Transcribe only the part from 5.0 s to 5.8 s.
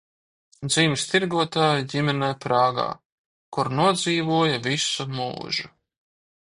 mūžu.